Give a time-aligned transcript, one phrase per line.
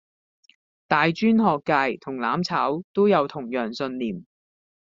[0.87, 4.25] 大專學界同攬炒都有同樣信念